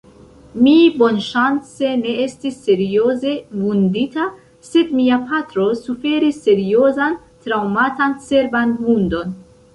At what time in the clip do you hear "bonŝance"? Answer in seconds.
1.01-1.91